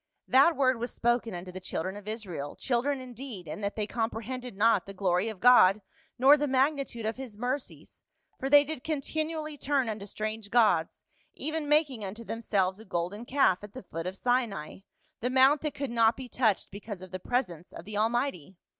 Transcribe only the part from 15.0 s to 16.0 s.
the mount that could